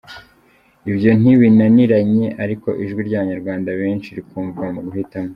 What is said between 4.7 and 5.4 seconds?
mu guhitamo.